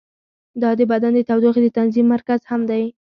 [0.61, 2.83] دا د بدن د تودوخې د تنظیم مرکز هم دی.